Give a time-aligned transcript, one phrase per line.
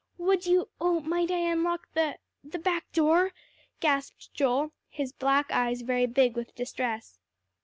[0.17, 3.33] "Would you oh, might I unlock the the back door?"
[3.81, 7.19] gasped Joel, his black eyes very big with distress.